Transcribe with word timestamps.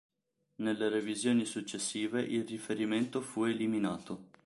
Nelle 0.63 0.89
revisioni 0.89 1.45
successive 1.45 2.23
il 2.23 2.43
riferimento 2.43 3.21
fu 3.21 3.43
eliminato. 3.45 4.29